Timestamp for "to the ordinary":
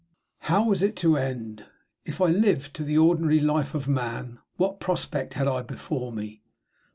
2.73-3.39